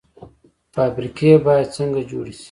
فابریکې 0.73 1.31
باید 1.45 1.67
څنګه 1.77 2.01
جوړې 2.09 2.33
شي؟ 2.37 2.39